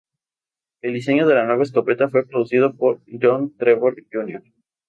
[0.81, 4.41] El diseño de la nueva escopeta fue producido por John Trevor Jr.